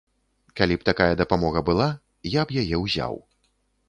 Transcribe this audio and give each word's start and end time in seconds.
Калі 0.59 0.77
б 0.77 0.85
такая 0.89 1.09
дапамога 1.19 1.61
была, 1.67 1.89
я 2.39 2.47
б 2.49 2.57
яе 2.63 2.77
ўзяў. 2.85 3.13